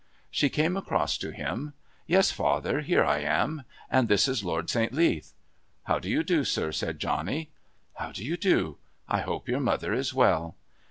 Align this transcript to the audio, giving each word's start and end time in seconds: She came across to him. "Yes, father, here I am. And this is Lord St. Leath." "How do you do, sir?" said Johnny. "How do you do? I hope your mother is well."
She 0.31 0.49
came 0.49 0.75
across 0.75 1.15
to 1.19 1.29
him. 1.29 1.73
"Yes, 2.07 2.31
father, 2.31 2.79
here 2.81 3.05
I 3.05 3.19
am. 3.19 3.65
And 3.87 4.07
this 4.09 4.27
is 4.27 4.43
Lord 4.43 4.67
St. 4.67 4.91
Leath." 4.91 5.33
"How 5.83 5.99
do 5.99 6.09
you 6.09 6.23
do, 6.23 6.43
sir?" 6.43 6.71
said 6.71 6.97
Johnny. 6.97 7.51
"How 7.93 8.11
do 8.11 8.25
you 8.25 8.35
do? 8.35 8.79
I 9.07 9.19
hope 9.19 9.47
your 9.47 9.59
mother 9.59 9.93
is 9.93 10.11
well." 10.11 10.55